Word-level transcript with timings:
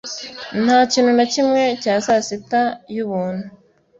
Nta 0.63 0.79
kintu 0.91 1.11
na 1.17 1.25
kimwe 1.33 1.61
cya 1.81 1.95
sasita 2.05 2.61
y'ubuntu. 2.95 3.45